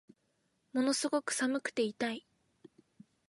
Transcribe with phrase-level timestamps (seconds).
[0.73, 2.25] ものすごく寒くて痛い